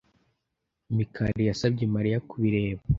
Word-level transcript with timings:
Mikali 0.95 1.41
yasabye 1.49 1.83
Mariya 1.95 2.23
kubireba. 2.29 2.81